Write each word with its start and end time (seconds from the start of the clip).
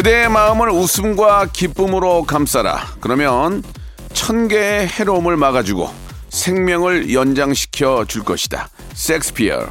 그대의 0.00 0.30
마음을 0.30 0.70
웃음과 0.70 1.48
기쁨으로 1.52 2.22
감싸라 2.22 2.94
그러면 3.00 3.62
천 4.14 4.48
개의 4.48 4.88
해로움을 4.88 5.36
막아주고 5.36 5.90
생명을 6.30 7.12
연장시켜 7.12 8.06
줄 8.06 8.24
것이다 8.24 8.70
섹스피어 8.94 9.66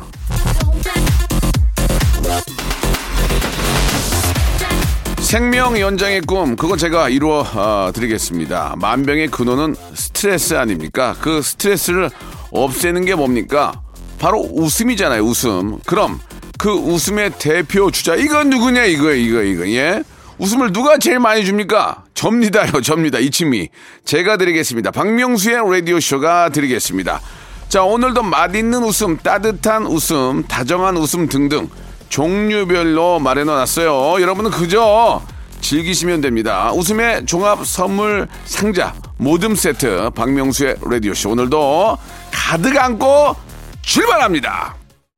생명 5.18 5.80
연장의 5.80 6.22
꿈 6.22 6.56
그거 6.56 6.78
제가 6.78 7.10
이루어 7.10 7.40
어, 7.40 7.92
드리겠습니다. 7.92 8.76
만병의 8.78 9.30
근원은 9.30 9.76
스트레스 9.96 10.54
아닙니까? 10.54 11.16
그 11.20 11.42
스트레스를 11.42 12.12
없애는 12.52 13.06
게 13.06 13.16
뭡니까? 13.16 13.82
바로 14.20 14.40
웃음이잖아요. 14.40 15.24
웃음. 15.24 15.80
그럼 15.88 16.20
그 16.60 16.70
웃음의 16.70 17.40
대표 17.40 17.90
주자 17.90 18.14
이건 18.14 18.52
누구냐 18.52 18.86
이거 18.86 19.12
이거 19.12 19.42
이거 19.42 19.68
예? 19.70 20.04
웃음을 20.40 20.72
누가 20.72 20.98
제일 20.98 21.20
많이 21.20 21.46
줍니까? 21.46 22.04
접니다요. 22.14 22.82
접니다. 22.82 23.20
이치미 23.20 23.70
제가 24.06 24.38
드리겠습니다. 24.38 24.92
박명수의 24.92 25.58
라디오 25.70 26.00
쇼가 26.00 26.50
드리겠습니다. 26.50 27.22
자 27.68 27.84
오늘도 27.84 28.24
맛있는 28.24 28.84
웃음, 28.84 29.18
따뜻한 29.18 29.86
웃음, 29.86 30.44
다정한 30.48 30.98
웃음 30.98 31.28
등등 31.28 31.70
종류별로 32.08 33.20
마련해 33.20 33.52
놨어요. 33.52 34.22
여러분은 34.22 34.50
그저 34.52 35.22
즐기시면 35.62 36.22
됩니다. 36.22 36.72
웃음의 36.74 37.26
종합 37.26 37.66
선물 37.66 38.28
상자 38.46 38.96
모듬 39.18 39.56
세트 39.56 40.12
박명수의 40.16 40.78
라디오쇼 40.82 41.32
오늘도 41.32 41.98
가득 42.32 42.78
안고 42.78 43.36
출발합니다. 43.82 44.76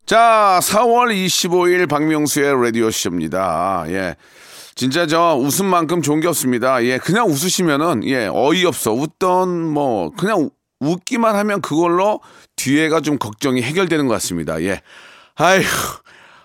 자 0.07 0.59
4월 0.63 1.13
25일 1.13 1.87
박명수의 1.87 2.61
라디오쇼입니다. 2.63 3.85
예. 3.89 4.15
진짜 4.75 5.05
저 5.05 5.35
웃음만큼 5.35 6.01
좋은 6.01 6.19
게 6.19 6.27
없습니다. 6.27 6.83
예, 6.83 6.97
그냥 6.97 7.27
웃으시면은 7.27 8.03
예, 8.05 8.27
어이없어. 8.31 8.93
웃던 8.93 9.67
뭐 9.67 10.11
그냥 10.11 10.49
웃기만 10.79 11.35
하면 11.35 11.61
그걸로 11.61 12.21
뒤에가 12.55 13.01
좀 13.01 13.17
걱정이 13.17 13.61
해결되는 13.61 14.07
것 14.07 14.13
같습니다. 14.15 14.61
예. 14.63 14.81
아이고 15.35 15.67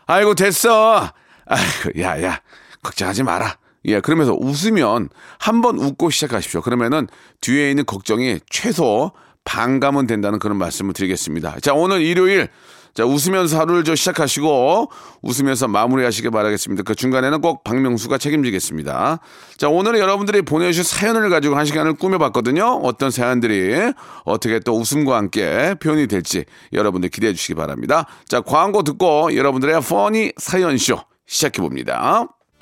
아이고 0.07 0.35
됐어. 0.35 1.11
아이고 1.47 2.01
야야 2.01 2.41
걱정하지 2.83 3.23
마라. 3.23 3.59
예, 3.87 4.01
그러면서 4.01 4.35
웃으면 4.39 5.09
한 5.39 5.61
번 5.63 5.79
웃고 5.79 6.11
시작하십시오. 6.11 6.61
그러면은 6.61 7.07
뒤에 7.41 7.71
있는 7.71 7.87
걱정이 7.87 8.41
최소 8.51 9.13
반감은 9.45 10.09
된다는 10.09 10.41
그런 10.41 10.59
말씀을 10.59 10.93
드리겠습니다. 10.93 11.61
자, 11.61 11.73
오늘 11.73 12.03
일요일 12.03 12.49
자, 12.97 13.05
웃으면서 13.05 13.59
하루를 13.61 13.85
저 13.85 13.95
시작하시고 13.95 14.91
웃으면서 15.21 15.69
마무리하시길 15.69 16.31
바라겠습니다. 16.31 16.83
그 16.83 16.95
중간에는 16.95 17.43
꼭 17.43 17.63
박명수가 17.63 18.17
책임지겠습니다. 18.17 19.19
자, 19.59 19.69
오늘은 19.69 20.01
여러분들이 20.01 20.41
보내주신 20.41 20.83
사연을 20.83 21.29
가지고 21.29 21.57
한 21.57 21.67
시간을 21.67 21.95
꾸며봤거든요. 21.95 22.81
어떤 22.83 23.11
사연들이 23.11 23.93
어떻게 24.25 24.61
또 24.61 24.79
웃음과 24.79 25.15
함께 25.15 25.75
표현이 25.79 26.07
될지 26.07 26.47
여러분들 26.73 27.11
기대해 27.11 27.35
주시기 27.35 27.55
바랍니다. 27.55 28.07
자, 28.27 28.41
광고 28.41 28.83
듣고 28.83 29.37
여러분들의 29.37 29.79
퍼니 29.83 30.33
사연쇼 30.39 30.99
시작해 31.27 31.61
봅니다. 31.61 32.36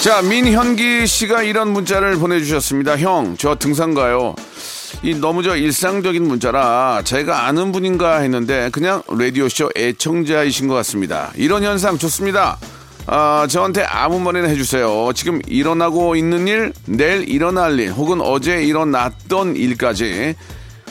자, 0.00 0.22
민현기 0.22 1.06
씨가 1.06 1.42
이런 1.42 1.74
문자를 1.74 2.16
보내주셨습니다. 2.16 2.96
형, 2.96 3.36
저 3.38 3.54
등산 3.54 3.92
가요. 3.92 4.34
이 5.02 5.14
너무 5.14 5.42
저 5.42 5.54
일상적인 5.56 6.26
문자라 6.26 7.02
제가 7.04 7.46
아는 7.46 7.70
분인가 7.70 8.20
했는데 8.20 8.70
그냥 8.72 9.02
라디오쇼 9.08 9.70
애청자이신 9.76 10.68
것 10.68 10.74
같습니다. 10.76 11.30
이런 11.36 11.62
현상 11.62 11.98
좋습니다. 11.98 12.58
아, 13.06 13.46
저한테 13.48 13.82
아무 13.82 14.18
말이나 14.20 14.48
해주세요. 14.48 15.10
지금 15.14 15.38
일어나고 15.46 16.16
있는 16.16 16.48
일, 16.48 16.72
내일 16.86 17.28
일어날 17.28 17.78
일, 17.78 17.92
혹은 17.92 18.22
어제 18.22 18.62
일어났던 18.62 19.56
일까지 19.56 20.34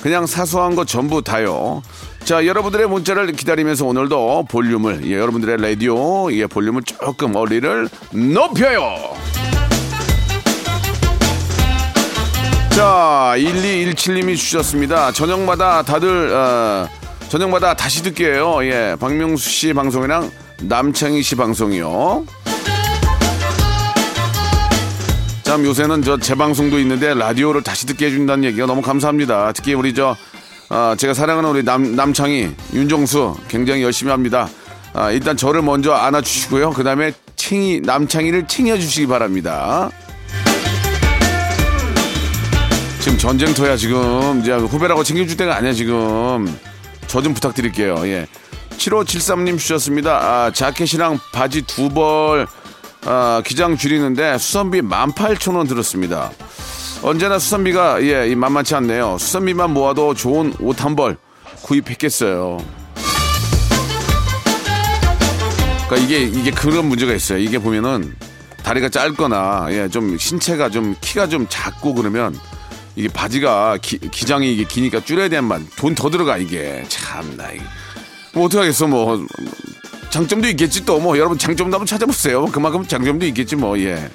그냥 0.02 0.26
사소한 0.26 0.76
거 0.76 0.86
전부 0.86 1.22
다요. 1.22 1.82
자, 2.24 2.46
여러분들의 2.46 2.88
문자를 2.88 3.32
기다리면서 3.32 3.86
오늘도 3.86 4.46
볼륨을, 4.50 5.06
예, 5.06 5.18
여러분들의 5.18 5.58
라디오, 5.62 6.32
예, 6.32 6.48
볼륨을 6.48 6.84
조금 6.84 7.36
어리를 7.36 7.90
높여요. 8.12 8.96
자, 12.72 13.34
1217님이 13.36 14.38
주셨습니다. 14.38 15.12
저녁마다 15.12 15.84
다들, 15.84 16.32
어, 16.34 16.88
저녁마다 17.30 17.74
다시 17.74 18.02
듣게요. 18.04 18.64
예, 18.64 18.96
박명수 19.00 19.50
씨 19.50 19.74
방송이랑 19.74 20.32
남창희 20.62 21.22
씨 21.22 21.36
방송이요. 21.36 22.26
참 25.50 25.66
요새는 25.66 26.04
저 26.04 26.16
재방송도 26.16 26.78
있는데 26.82 27.16
라디오를 27.16 27.64
다시 27.64 27.88
듣게 27.88 28.06
해준다는 28.06 28.44
얘기가 28.44 28.68
너무 28.68 28.84
감사합니다. 28.84 29.52
특히 29.54 29.74
우리 29.74 29.96
저 29.96 30.16
아, 30.70 30.94
제가 30.96 31.16
사랑하는 31.16 31.50
우리 31.50 31.64
남 31.64 31.96
남창희 31.96 32.52
윤정수 32.72 33.36
굉장히 33.48 33.82
열심히 33.82 34.12
합니다. 34.12 34.48
아, 34.94 35.10
일단 35.10 35.36
저를 35.36 35.64
먼저 35.64 35.92
안아주시고요. 35.94 36.70
그 36.74 36.84
다음에 36.84 37.14
챙이 37.36 37.82
남창희를 37.82 38.48
챙겨주시기 38.48 39.08
바랍니다. 39.08 39.90
지금 43.00 43.18
전쟁터야 43.18 43.76
지금 43.76 44.42
이제 44.42 44.52
후배라고 44.54 45.04
챙겨줄 45.04 45.36
때가 45.36 45.56
아니야 45.56 45.74
지금 45.74 46.46
저 47.08 47.24
좀 47.24 47.34
부탁드릴게요. 47.34 47.96
예. 48.06 48.28
7573님 48.78 49.58
주셨습니다. 49.58 50.12
아, 50.16 50.52
자켓이랑 50.52 51.18
바지 51.34 51.64
두 51.64 51.90
벌 51.90 52.46
아, 53.06 53.42
기장 53.46 53.78
줄이는데 53.78 54.38
수선비 54.38 54.82
18,000원 54.82 55.68
들었습니다. 55.68 56.32
언제나 57.02 57.40
수선비가 57.40 58.04
예, 58.04 58.28
이 58.30 58.36
만만치 58.36 58.76
않네요. 58.76 59.18
수선비만 59.18 59.72
모아도 59.74 60.14
좋은 60.14 60.54
옷 60.60 60.82
한 60.84 60.96
벌 60.96 61.18
구입했겠어요. 61.62 62.58
그러니까 65.88 65.96
이게 65.98 66.24
이게 66.24 66.52
그런 66.52 66.88
문제가 66.88 67.14
있어요. 67.14 67.40
이게 67.40 67.58
보면은 67.58 68.16
다리가 68.64 68.90
짧거나 68.90 69.68
예, 69.72 69.88
좀 69.90 70.18
신체가 70.18 70.70
좀 70.70 70.96
키가 71.02 71.28
좀 71.28 71.48
작고 71.50 71.94
그러면 71.96 72.38
이게 72.96 73.08
바지가 73.08 73.78
기, 73.82 73.98
기장이 73.98 74.54
이게 74.54 74.66
기니까 74.66 75.00
줄여야 75.00 75.30
되만 75.30 75.66
돈 75.78 75.96
더 75.96 76.10
들어가 76.10 76.38
이게 76.38 76.84
참나 76.90 77.52
이게 77.54 77.64
뭐 78.34 78.46
어떻게 78.46 78.60
하겠어 78.60 78.88
뭐 78.88 79.26
장점도 80.10 80.48
있겠지 80.50 80.86
또 80.86 81.00
뭐 81.00 81.18
여러분 81.18 81.38
장점도 81.38 81.76
한번 81.76 81.86
찾아보세요. 81.86 82.46
그만큼 82.48 82.86
장점도 82.86 83.26
있겠지 83.28 83.56
뭐 83.56 83.78
예. 83.80 84.10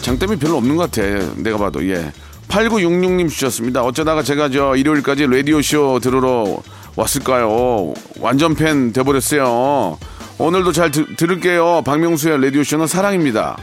장점이 0.00 0.36
별로 0.38 0.56
없는 0.56 0.76
것 0.76 0.90
같아. 0.90 1.02
내가 1.36 1.58
봐도 1.58 1.86
예. 1.88 2.12
8966님 2.48 3.28
주셨습니다. 3.28 3.82
어쩌다가 3.82 4.22
제가 4.22 4.48
저 4.48 4.74
일요일까지 4.74 5.26
라디오쇼 5.26 6.00
들으러 6.00 6.60
왔을까요? 6.96 7.92
완전 8.18 8.54
팬 8.54 8.92
돼버렸어요. 8.92 9.98
오늘도 10.38 10.72
잘 10.72 10.90
들, 10.90 11.14
들을게요. 11.14 11.82
박명수의 11.84 12.42
라디오쇼는 12.42 12.86
사랑입니다. 12.86 13.58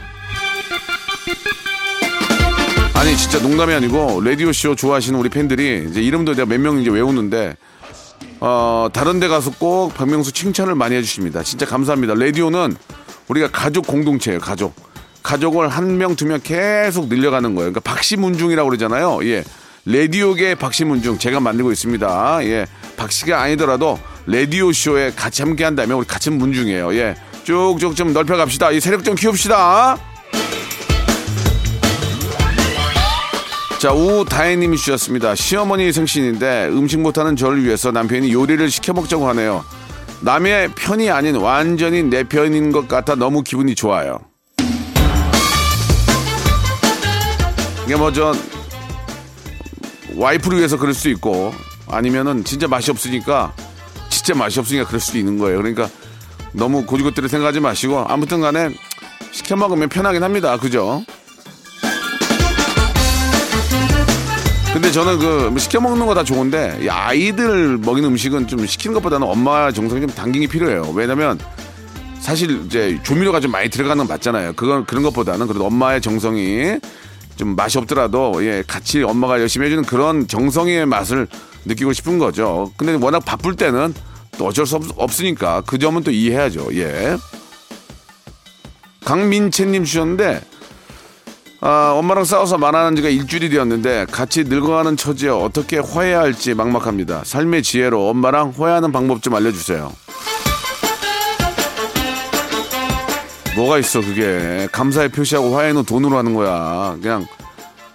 아니 2.94 3.16
진짜 3.16 3.38
농담이 3.40 3.74
아니고 3.74 4.20
라디오 4.22 4.52
쇼 4.52 4.74
좋아하시는 4.74 5.18
우리 5.18 5.28
팬들이 5.28 5.86
이제 5.90 6.00
이름도 6.00 6.34
내가 6.34 6.46
몇 6.46 6.58
명 6.60 6.80
이제 6.80 6.90
외우는데 6.90 7.56
어 8.40 8.88
다른 8.92 9.18
데 9.20 9.28
가서 9.28 9.50
꼭 9.58 9.94
박명수 9.94 10.32
칭찬을 10.32 10.74
많이 10.74 10.94
해주십니다. 10.96 11.42
진짜 11.42 11.64
감사합니다. 11.66 12.14
라디오는 12.14 12.76
우리가 13.28 13.48
가족 13.50 13.86
공동체예요. 13.86 14.40
가족. 14.40 14.74
가족을 15.22 15.68
한 15.68 15.98
명, 15.98 16.14
두 16.14 16.26
명 16.26 16.40
계속 16.42 17.08
늘려가는 17.08 17.54
거예요. 17.56 17.72
그러니까 17.72 17.80
박시문중이라고 17.80 18.68
그러잖아요. 18.68 19.18
예. 19.24 19.42
라디오계 19.84 20.56
박시문중 20.56 21.18
제가 21.18 21.40
만들고 21.40 21.72
있습니다. 21.72 22.38
예. 22.44 22.66
박씨가 22.96 23.40
아니더라도 23.40 23.98
라디오 24.26 24.72
쇼에 24.72 25.12
같이 25.16 25.42
함께 25.42 25.64
한다면 25.64 25.98
우리 25.98 26.06
같은 26.06 26.38
문중이에요. 26.38 26.94
예. 26.94 27.16
쭉쭉 27.44 27.96
좀 27.96 28.12
넓혀 28.12 28.36
갑시다. 28.36 28.70
이 28.70 28.80
세력 28.80 29.02
좀 29.04 29.14
키웁시다. 29.14 29.96
자, 33.86 33.92
우다혜님이 33.92 34.78
주셨습니다. 34.78 35.36
시어머니 35.36 35.92
생신인데 35.92 36.70
음식 36.72 36.98
못하는 36.98 37.36
저를 37.36 37.62
위해서 37.62 37.92
남편이 37.92 38.32
요리를 38.32 38.68
시켜 38.68 38.92
먹자고 38.92 39.28
하네요. 39.28 39.64
남의 40.22 40.72
편이 40.74 41.08
아닌 41.08 41.36
완전히 41.36 42.02
내 42.02 42.24
편인 42.24 42.72
것 42.72 42.88
같아 42.88 43.14
너무 43.14 43.44
기분이 43.44 43.76
좋아요. 43.76 44.18
이게 47.84 47.94
뭐저 47.94 48.34
와이프를 50.16 50.58
위해서 50.58 50.76
그럴 50.76 50.92
수 50.92 51.08
있고 51.10 51.54
아니면은 51.86 52.42
진짜 52.42 52.66
맛이 52.66 52.90
없으니까 52.90 53.54
진짜 54.10 54.34
맛이 54.34 54.58
없으니까 54.58 54.84
그럴 54.88 54.98
수도 54.98 55.16
있는 55.16 55.38
거예요. 55.38 55.58
그러니까 55.58 55.88
너무 56.50 56.84
고지고대로 56.86 57.28
생각하지 57.28 57.60
마시고 57.60 58.04
아무튼 58.08 58.40
간에 58.40 58.68
시켜 59.30 59.54
먹으면 59.54 59.88
편하긴 59.88 60.24
합니다. 60.24 60.56
그죠? 60.56 61.04
근데 64.76 64.92
저는 64.92 65.18
그 65.18 65.58
시켜 65.58 65.80
먹는 65.80 66.04
거 66.04 66.12
다 66.12 66.22
좋은데 66.22 66.80
이 66.82 66.88
아이들 66.90 67.78
먹이는 67.78 68.10
음식은 68.10 68.46
좀 68.46 68.66
시키는 68.66 68.92
것보다는 68.92 69.26
엄마 69.26 69.72
정성이 69.72 70.02
좀 70.02 70.10
당기기 70.10 70.48
필요해요. 70.48 70.92
왜냐면 70.94 71.38
사실 72.20 72.62
이제 72.66 72.98
조미료가 73.02 73.40
좀 73.40 73.52
많이 73.52 73.70
들어가는 73.70 73.96
건 73.96 74.06
맞잖아요. 74.06 74.52
그건 74.54 74.84
그런 74.84 75.02
것보다는 75.02 75.46
그래도 75.46 75.64
엄마의 75.64 76.02
정성이 76.02 76.78
좀 77.36 77.56
맛이 77.56 77.78
없더라도 77.78 78.44
예 78.44 78.62
같이 78.66 79.02
엄마가 79.02 79.40
열심히 79.40 79.64
해주는 79.66 79.82
그런 79.84 80.28
정성의 80.28 80.84
맛을 80.84 81.26
느끼고 81.64 81.94
싶은 81.94 82.18
거죠. 82.18 82.70
근데 82.76 82.92
워낙 83.02 83.20
바쁠 83.24 83.56
때는 83.56 83.94
또 84.36 84.46
어쩔 84.46 84.66
수 84.66 84.76
없, 84.76 85.20
으니까그 85.20 85.78
점은 85.78 86.02
또 86.02 86.10
이해해야죠. 86.10 86.68
예. 86.74 87.16
강민채님 89.06 89.84
주셨는데 89.84 90.42
아, 91.60 91.92
엄마랑 91.96 92.24
싸워서 92.24 92.58
말하는 92.58 92.96
지가 92.96 93.08
일주일이 93.08 93.48
되었는데 93.48 94.06
같이 94.10 94.44
늙어가는 94.44 94.96
처지에 94.96 95.30
어떻게 95.30 95.78
화해해야 95.78 96.20
할지 96.20 96.54
막막합니다. 96.54 97.22
삶의 97.24 97.62
지혜로 97.62 98.08
엄마랑 98.10 98.52
화해하는 98.56 98.92
방법 98.92 99.22
좀 99.22 99.34
알려주세요. 99.34 99.92
뭐가 103.56 103.78
있어 103.78 104.02
그게 104.02 104.68
감사의 104.70 105.08
표시하고 105.08 105.56
화해는 105.56 105.84
돈으로 105.84 106.18
하는 106.18 106.34
거야. 106.34 106.96
그냥 107.00 107.26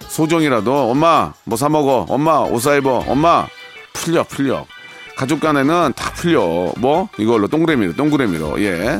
소정이라도 0.08 0.90
엄마 0.90 1.32
뭐 1.46 1.56
사 1.56 1.70
먹어 1.70 2.06
엄마 2.10 2.40
옷 2.40 2.60
사 2.62 2.76
입어 2.76 3.06
엄마 3.08 3.46
풀려 3.94 4.24
풀려 4.24 4.66
가족 5.16 5.40
간에는 5.40 5.94
다 5.96 6.12
풀려 6.16 6.74
뭐 6.78 7.08
이걸로 7.20 7.48
동그라미로 7.48 7.94
동그라미로 7.96 8.60
예. 8.64 9.00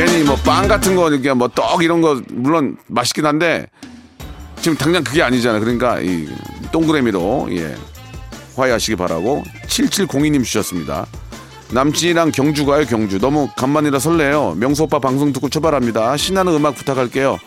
괜히 0.00 0.24
뭐 0.24 0.34
빵 0.36 0.66
같은 0.66 0.96
거 0.96 1.10
이렇게 1.10 1.30
뭐 1.34 1.48
떡 1.48 1.82
이런 1.82 2.00
거 2.00 2.22
물론 2.30 2.78
맛있긴 2.86 3.26
한데 3.26 3.66
지금 4.62 4.74
당장 4.78 5.04
그게 5.04 5.22
아니잖아요. 5.22 5.60
그러니까 5.60 6.00
이 6.00 6.26
동그라미로 6.72 7.48
예 7.50 7.76
화해하시기 8.56 8.96
바라고 8.96 9.44
7702님 9.66 10.42
주셨습니다. 10.42 11.04
남친이랑 11.72 12.32
경주 12.32 12.64
가요 12.64 12.86
경주 12.86 13.18
너무 13.18 13.50
간만이라 13.58 13.98
설레요. 13.98 14.54
명수 14.56 14.84
오빠 14.84 15.00
방송 15.00 15.34
듣고 15.34 15.50
출발합니다. 15.50 16.16
신나는 16.16 16.54
음악 16.54 16.76
부탁할게요. 16.76 17.38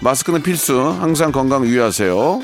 마스크는 0.00 0.42
필수. 0.42 0.80
항상 0.80 1.30
건강 1.30 1.66
유의하세요. 1.66 2.40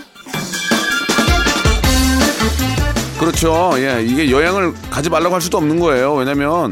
그렇죠. 3.19 3.73
예, 3.77 4.05
이게 4.07 4.31
여행을 4.31 4.75
가지 4.91 5.09
말라고 5.09 5.35
할 5.35 5.41
수도 5.41 5.57
없는 5.57 5.81
거예요. 5.81 6.15
왜냐면 6.17 6.71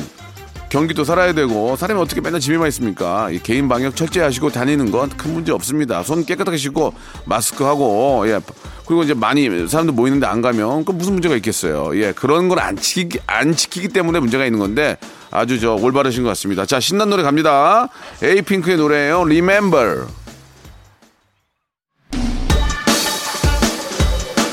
경기도 0.72 1.04
살아야 1.04 1.34
되고 1.34 1.76
사람이 1.76 2.00
어떻게 2.00 2.22
맨날 2.22 2.40
집에만 2.40 2.66
있습니까? 2.68 3.28
이 3.30 3.38
개인 3.42 3.68
방역 3.68 3.94
철저하시고 3.94 4.48
다니는 4.52 4.90
건 4.90 5.10
큰 5.18 5.34
문제 5.34 5.52
없습니다. 5.52 6.02
손 6.02 6.24
깨끗하게 6.24 6.56
씻고 6.56 6.94
마스크 7.26 7.62
하고 7.64 8.24
예 8.26 8.40
그리고 8.86 9.02
이제 9.02 9.12
많이 9.12 9.68
사람들 9.68 9.92
모이는데 9.92 10.26
안 10.26 10.40
가면 10.40 10.86
그 10.86 10.92
무슨 10.92 11.12
문제가 11.12 11.36
있겠어요. 11.36 11.90
예 12.00 12.12
그런 12.12 12.48
걸 12.48 12.58
안 12.62 12.76
지키기 12.76 13.18
안 13.26 13.54
지키기 13.54 13.88
때문에 13.88 14.18
문제가 14.20 14.46
있는 14.46 14.58
건데 14.60 14.96
아주 15.30 15.60
저 15.60 15.74
올바르신 15.74 16.22
것 16.22 16.30
같습니다. 16.30 16.64
자 16.64 16.80
신난 16.80 17.10
노래 17.10 17.22
갑니다. 17.22 17.88
에이핑크의 18.22 18.78
노래예요. 18.78 19.20
Remember. 19.22 20.06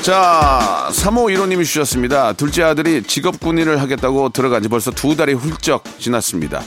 자, 0.02 0.88
3호 0.92 1.32
1호님이 1.34 1.64
주셨습니다. 1.64 2.32
둘째 2.32 2.62
아들이 2.62 3.02
직업 3.02 3.38
군인을 3.38 3.80
하겠다고 3.82 4.30
들어간 4.30 4.62
지 4.62 4.68
벌써 4.68 4.90
두 4.90 5.14
달이 5.14 5.34
훌쩍 5.34 5.84
지났습니다. 5.98 6.62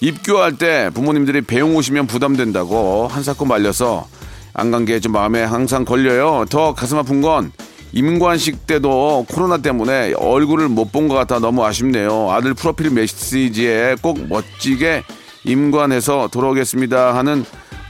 입교할 0.00 0.58
때 0.58 0.90
부모님들이 0.92 1.42
배웅 1.42 1.76
오시면 1.76 2.06
부담된다고 2.08 3.08
한사코 3.08 3.44
말려서 3.44 4.06
안 4.54 4.70
간 4.70 4.84
게 4.84 5.00
좀 5.00 5.12
마음에 5.12 5.42
항상 5.44 5.84
걸려요. 5.84 6.44
더 6.50 6.74
가슴 6.74 6.98
아픈 6.98 7.20
건 7.22 7.52
임관식 7.92 8.66
때도 8.66 9.26
코로나 9.30 9.58
때문에 9.58 10.12
얼굴을 10.14 10.68
못 10.68 10.90
본 10.92 11.08
것 11.08 11.14
같아 11.14 11.38
너무 11.38 11.64
아쉽네요. 11.64 12.30
아들 12.32 12.54
프로필 12.54 12.90
메시지에 12.90 13.96
꼭 14.02 14.18
멋지게 14.28 15.04
임관해서 15.44 16.28
돌아오겠습니다 16.32 17.14
하는 17.14 17.44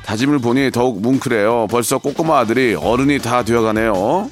다짐을 0.04 0.38
보니 0.40 0.70
더욱 0.72 1.00
뭉클해요. 1.00 1.68
벌써 1.70 1.96
꼬꼬마 1.98 2.38
아들이 2.40 2.74
어른이 2.74 3.18
다 3.20 3.42
되어가네요. 3.42 4.28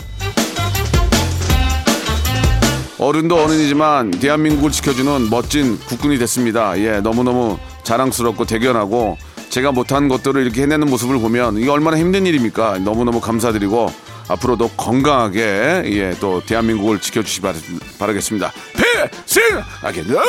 어른도 3.03 3.37
어른이지만 3.43 4.13
대한민국을 4.13 4.71
지켜주는 4.71 5.29
멋진 5.29 5.77
국군이 5.87 6.19
됐습니다. 6.19 6.79
예, 6.79 7.01
너무너무 7.01 7.59
자랑스럽고 7.83 8.45
대견하고 8.45 9.19
제가 9.51 9.73
못한 9.73 10.07
것들을 10.09 10.41
이렇게 10.41 10.63
해내는 10.63 10.89
모습을 10.89 11.19
보면 11.19 11.59
이게 11.59 11.69
얼마나 11.69 11.99
힘든 11.99 12.27
일입니까? 12.27 12.79
너무너무 12.79 13.21
감사드리고 13.21 13.93
앞으로도 14.29 14.69
건강하게 14.77 15.83
예, 15.87 16.17
또 16.21 16.43
대한민국을 16.47 17.01
지켜주시기 17.01 17.43
바라, 17.43 17.59
바라겠습니다. 17.99 18.53
필승! 18.77 19.61
아겐다! 19.83 20.23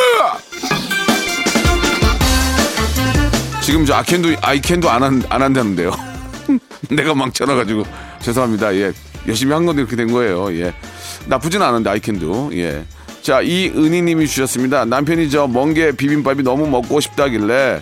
지금 3.62 3.86
저 3.86 3.94
아켄도 3.94 4.30
아이켄도 4.42 4.90
안, 4.90 5.04
한, 5.04 5.24
안 5.30 5.44
한다는데요. 5.44 5.92
내가 6.90 7.14
망쳐놔가지고 7.14 7.84
죄송합니다. 8.20 8.76
예, 8.76 8.92
열심히 9.28 9.54
한 9.54 9.66
건데 9.68 9.84
이렇게 9.84 9.96
된 9.96 10.12
거예요. 10.12 10.52
예. 10.56 10.74
나쁘진 11.28 11.62
않은데 11.62 11.90
아이캔도 11.90 12.52
예. 12.54 12.86
자 13.22 13.42
이은희님이 13.42 14.28
주셨습니다. 14.28 14.86
남편이 14.86 15.30
저 15.30 15.48
멍게 15.48 15.94
비빔밥이 15.94 16.44
너무 16.44 16.68
먹고 16.68 17.00
싶다길래 17.00 17.82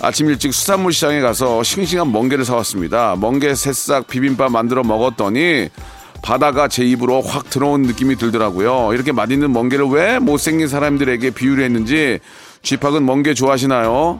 아침 0.00 0.28
일찍 0.28 0.54
수산물 0.54 0.92
시장에 0.92 1.20
가서 1.20 1.62
싱싱한 1.62 2.12
멍게를 2.12 2.44
사왔습니다. 2.44 3.16
멍게 3.16 3.54
새싹 3.54 4.06
비빔밥 4.06 4.52
만들어 4.52 4.82
먹었더니 4.84 5.68
바다가 6.22 6.68
제 6.68 6.84
입으로 6.84 7.20
확 7.22 7.50
들어온 7.50 7.82
느낌이 7.82 8.16
들더라고요. 8.16 8.92
이렇게 8.94 9.12
맛있는 9.12 9.52
멍게를 9.52 9.86
왜 9.86 10.18
못생긴 10.18 10.68
사람들에게 10.68 11.30
비유를 11.30 11.64
했는지 11.64 12.20
쥐팍은 12.62 13.04
멍게 13.04 13.34
좋아하시나요? 13.34 14.18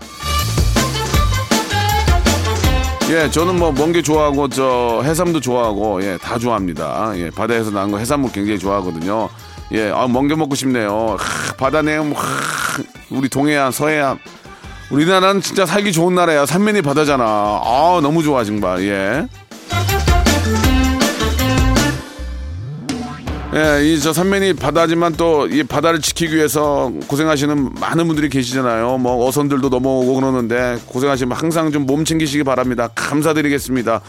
예, 3.09 3.31
저는 3.31 3.59
뭐 3.59 3.71
멍게 3.71 4.03
좋아하고 4.03 4.49
저 4.49 5.01
해삼도 5.05 5.41
좋아하고 5.41 6.03
예, 6.03 6.19
다 6.21 6.39
좋아합니다. 6.39 7.13
예, 7.17 7.31
바다에서 7.31 7.71
나는 7.71 7.93
거 7.93 7.99
해산물 7.99 8.33
굉장히 8.33 8.59
좋아하거든요. 8.59 9.29
예, 9.73 9.91
아 9.91 10.09
멍게 10.09 10.35
먹고 10.35 10.57
싶네요. 10.57 11.17
하, 11.19 11.53
바다 11.55 11.83
내음 11.83 12.13
하, 12.13 12.23
우리 13.11 13.29
동해안, 13.29 13.71
서해안 13.71 14.19
우리나라는 14.91 15.41
진짜 15.41 15.65
살기 15.67 15.93
좋은 15.93 16.17
나라야. 16.17 16.47
삼면이 16.47 16.83
바다잖아. 16.83 17.25
아, 17.25 18.01
너무 18.03 18.25
좋아 18.25 18.43
정말. 18.43 18.83
예. 18.83 19.27
예, 23.57 23.83
이저 23.87 24.13
삼면이 24.13 24.55
바다지만 24.55 25.15
또 25.15 25.47
이 25.51 25.63
바다를 25.63 26.01
지키기 26.01 26.35
위해서 26.37 26.93
고생하시는 27.09 27.75
많은 27.81 28.07
분들이 28.07 28.29
계시잖아요. 28.29 28.99
뭐 28.99 29.27
어선들도 29.27 29.69
넘어오고 29.69 30.15
그러는데 30.17 30.79
고생하시면 30.87 31.37
항상 31.37 31.73
좀 31.73 31.87
몸 31.87 32.05
챙기시기 32.05 32.43
바랍니다. 32.45 32.89
감사드리겠습니다. 32.95 34.01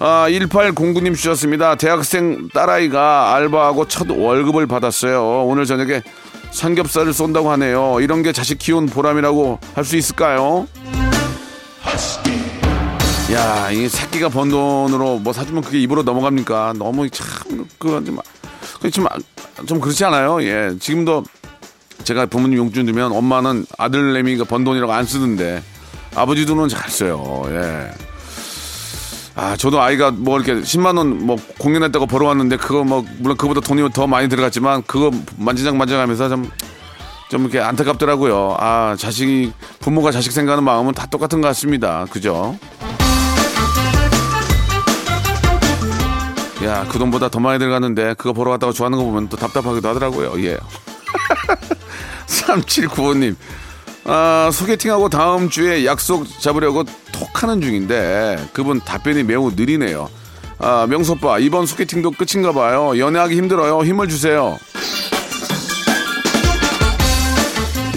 아, 0.00 0.26
1809님 0.28 1.14
주셨습니다. 1.14 1.76
대학생 1.76 2.48
딸아이가 2.52 3.34
알바하고 3.34 3.86
첫 3.86 4.10
월급을 4.10 4.66
받았어요. 4.66 5.44
오늘 5.46 5.64
저녁에 5.66 6.02
삼겹살을 6.50 7.12
쏜다고 7.12 7.50
하네요. 7.52 7.98
이런 8.00 8.22
게 8.22 8.32
자식 8.32 8.58
키운 8.58 8.86
보람이라고 8.86 9.58
할 9.74 9.84
수 9.84 9.96
있을까요? 9.96 10.66
야, 13.32 13.70
이 13.70 13.88
새끼가 13.88 14.28
번 14.28 14.50
돈으로 14.50 15.18
뭐 15.20 15.32
사주면 15.32 15.62
그게 15.62 15.78
입으로 15.80 16.02
넘어갑니까? 16.02 16.74
너무 16.76 17.08
참, 17.08 17.66
그, 17.78 18.02
좀, 18.04 18.18
그 18.80 18.90
좀, 18.90 19.06
좀 19.66 19.80
그렇지 19.80 20.04
않아요? 20.04 20.42
예. 20.42 20.72
지금도 20.80 21.24
제가 22.04 22.26
부모님 22.26 22.58
용돈 22.58 22.86
주면 22.86 23.12
엄마는 23.12 23.66
아들내미가 23.78 24.44
번 24.44 24.64
돈이라고 24.64 24.92
안 24.92 25.04
쓰는데 25.04 25.62
아버지 26.14 26.44
돈은 26.46 26.68
잘 26.68 26.90
써요. 26.90 27.42
예. 27.48 27.90
아, 29.34 29.56
저도 29.56 29.80
아이가 29.80 30.10
뭐 30.10 30.38
이렇게 30.38 30.60
10만 30.60 30.98
원 30.98 31.18
뭐 31.22 31.36
공연했다고 31.58 32.06
벌어왔는데 32.06 32.56
그거 32.58 32.84
뭐, 32.84 33.04
물론 33.18 33.36
그보다 33.36 33.60
돈이 33.60 33.88
더 33.92 34.06
많이 34.06 34.28
들어갔지만 34.28 34.82
그거 34.86 35.10
만지작 35.38 35.76
만지작하면서 35.76 36.28
좀, 36.28 36.50
좀 37.30 37.42
이렇게 37.42 37.60
안타깝더라고요. 37.60 38.56
아, 38.58 38.94
자식이, 38.98 39.52
부모가 39.80 40.10
자식 40.10 40.32
생각하는 40.32 40.64
마음은 40.64 40.92
다 40.92 41.06
똑같은 41.06 41.40
것 41.40 41.48
같습니다. 41.48 42.04
그죠? 42.10 42.58
야, 46.64 46.86
그 46.88 46.98
돈보다 46.98 47.28
더 47.28 47.40
많이 47.40 47.58
들어갔는데 47.58 48.14
그거 48.14 48.32
보러 48.32 48.50
갔다가 48.52 48.72
좋아하는 48.72 48.98
거 48.98 49.04
보면 49.04 49.28
또 49.28 49.36
답답하기도 49.36 49.88
하더라고요. 49.88 50.32
예. 50.44 50.58
3795님. 52.26 53.34
아, 54.04 54.50
소개팅하고 54.52 55.08
다음 55.08 55.48
주에 55.48 55.84
약속 55.84 56.26
잡으려고 56.40 56.84
톡 57.12 57.42
하는 57.42 57.60
중인데 57.60 58.48
그분 58.52 58.80
답변이 58.80 59.22
매우 59.22 59.50
느리네요. 59.54 60.08
아, 60.58 60.86
명소빠, 60.88 61.40
이번 61.40 61.66
소개팅도 61.66 62.12
끝인가 62.12 62.52
봐요. 62.52 62.96
연애하기 62.96 63.36
힘들어요. 63.36 63.82
힘을 63.84 64.08
주세요. 64.08 64.58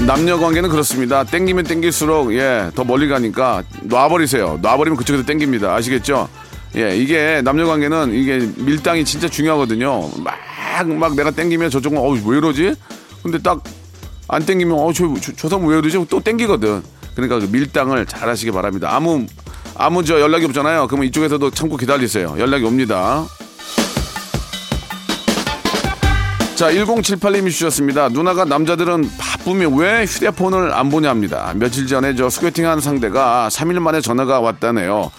남녀 0.07 0.37
관계는 0.37 0.69
그렇습니다. 0.69 1.23
땡기면 1.23 1.65
땡길수록 1.65 2.33
예, 2.35 2.69
더 2.75 2.83
멀리 2.83 3.07
가니까 3.07 3.63
놔버리세요. 3.83 4.59
놔버리면 4.61 4.97
그쪽에서 4.97 5.25
땡깁니다. 5.25 5.73
아시겠죠? 5.75 6.29
예, 6.77 6.97
이게 6.97 7.41
남녀 7.43 7.65
관계는 7.65 8.13
이게 8.13 8.49
밀당이 8.57 9.05
진짜 9.05 9.27
중요하거든요. 9.29 10.09
막 10.23 10.35
막 10.83 11.15
내가 11.15 11.31
땡기면 11.31 11.69
저쪽은 11.69 11.97
어왜 11.97 12.37
이러지? 12.37 12.75
근데 13.23 13.37
딱 13.41 13.63
안 14.27 14.45
땡기면 14.45 14.77
어저 14.77 15.13
저, 15.21 15.31
저 15.35 15.49
사람 15.49 15.65
왜 15.67 15.77
이러지? 15.77 16.05
또 16.09 16.19
땡기거든. 16.19 16.81
그러니까 17.15 17.39
그 17.39 17.47
밀당을 17.51 18.05
잘 18.05 18.27
하시기 18.27 18.51
바랍니다. 18.51 18.89
아무 18.91 19.25
아무 19.75 20.03
저 20.03 20.19
연락이 20.19 20.45
없잖아요. 20.45 20.87
그러면 20.87 21.07
이쪽에서도 21.07 21.51
참고 21.51 21.77
기다리세요. 21.77 22.35
연락이 22.39 22.65
옵니다. 22.65 23.25
자, 26.55 26.71
1078님이 26.71 27.51
주셨습니다. 27.51 28.07
누나가 28.07 28.45
남자들은 28.45 29.09
바쁘면 29.17 29.77
왜 29.77 30.05
휴대폰을 30.05 30.73
안 30.73 30.89
보냐 30.89 31.09
합니다. 31.09 31.51
며칠 31.55 31.85
전에 31.85 32.15
저 32.15 32.29
소개팅한 32.29 32.79
상대가 32.79 33.49
3일 33.51 33.79
만에 33.79 33.99
전화가 33.99 34.39
왔다네요. 34.39 35.11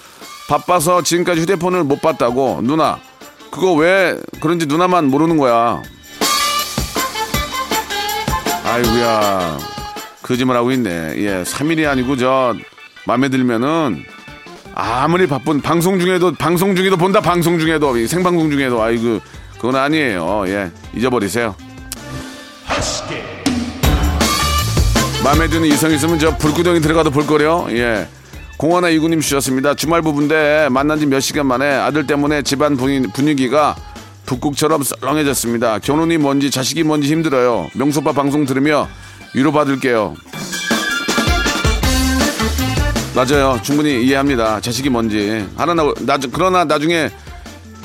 바빠서 0.49 1.03
지금까지 1.03 1.41
휴대폰을 1.43 1.85
못 1.85 2.00
봤다고. 2.00 2.61
누나, 2.62 2.99
그거 3.50 3.73
왜 3.75 4.17
그런지 4.41 4.67
누나만 4.67 5.07
모르는 5.07 5.37
거야. 5.37 5.83
아이고야. 8.65 9.59
거짓말 10.23 10.57
하고 10.57 10.73
있네. 10.73 11.15
예, 11.17 11.43
3일이 11.45 11.88
아니고 11.88 12.17
저 12.17 12.55
마음에 13.07 13.29
들면은 13.29 14.05
아무리 14.75 15.26
바쁜 15.26 15.61
방송 15.61 15.99
중에도 15.99 16.33
방송 16.33 16.75
중에도 16.76 16.97
본다 16.97 17.21
방송 17.21 17.59
중에도 17.59 17.97
이 17.97 18.07
생방송 18.07 18.50
중에도 18.50 18.83
아이고 18.83 19.21
그건 19.55 19.76
아니에요. 19.76 20.45
예, 20.49 20.71
잊어버리세요. 20.95 21.55
마음에 25.25 25.49
드는 25.49 25.67
이성 25.69 25.91
있으면 25.93 26.19
저 26.19 26.37
불구덩이 26.37 26.81
들어가도 26.81 27.11
볼 27.11 27.26
거려. 27.26 27.67
예. 27.71 28.07
공원아 28.57 28.89
이구님 28.89 29.21
주셨습니다. 29.21 29.75
주말 29.75 30.01
부부인데 30.03 30.69
만난 30.71 30.99
지 30.99 31.07
몇 31.07 31.21
시간 31.21 31.47
만에 31.47 31.67
아들 31.67 32.07
때문에 32.07 32.43
집안 32.43 32.77
분위- 32.77 33.07
분위기가 33.13 33.77
북극처럼 34.25 34.83
썰렁해졌습니다. 34.83 35.79
결혼이 35.81 36.17
뭔지 36.19 36.51
자식이 36.51 36.83
뭔지 36.83 37.09
힘들어요. 37.13 37.69
명소빠 37.75 38.13
방송 38.13 38.45
들으며 38.45 38.89
위로받을게요. 39.35 40.15
맞아요. 43.15 43.59
충분히 43.63 44.03
이해합니다. 44.05 44.61
자식이 44.61 44.91
뭔지. 44.91 45.47
하나 45.57 45.75
나, 45.75 45.85
나 46.01 46.19
그러나 46.33 46.65
나중에 46.65 47.11